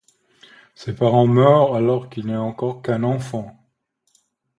Ses 0.73 0.95
parents 0.95 1.27
meurent 1.27 1.75
alors 1.75 2.09
qu'il 2.09 2.25
n'est 2.25 2.35
encore 2.35 2.81
qu'un 2.81 3.03
enfant. 3.03 3.55